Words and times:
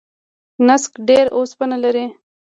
نسک 0.67 0.91
ډیر 1.07 1.25
اوسپنه 1.37 1.77
لري. 1.83 2.05